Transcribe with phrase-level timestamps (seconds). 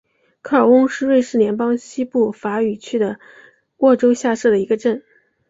[0.41, 3.19] 科尔翁是瑞士联邦西部法语区的
[3.77, 5.03] 沃州下设的一个镇。